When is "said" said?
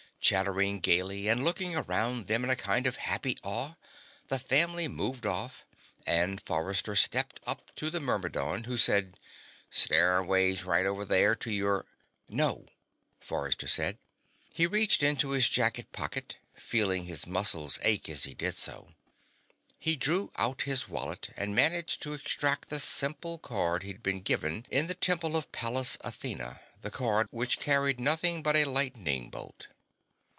8.77-9.17, 13.67-13.97